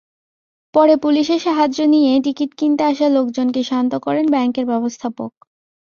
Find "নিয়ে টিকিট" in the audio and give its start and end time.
1.93-2.51